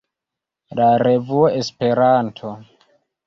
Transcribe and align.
la 0.79 0.87
revuo 1.03 1.43
Esperanto. 1.59 2.57